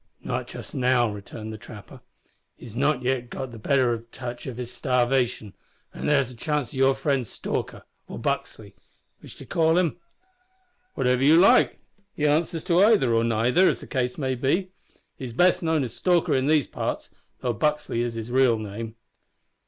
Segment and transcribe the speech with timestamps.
[0.23, 2.01] "Not just now," returned the trapper;
[2.55, 5.53] "he's not yet got the better of his touch o' starvation,
[5.93, 8.73] an' there's a chance o' your friend Stalker, or Buxley,
[9.19, 9.97] which d'ye call him?"
[10.95, 11.81] "Whichever you like;
[12.15, 14.71] he answers to either, or neither, as the case may be.
[15.19, 17.11] He's best known as Stalker in these parts,
[17.41, 18.95] though Buxley is his real name."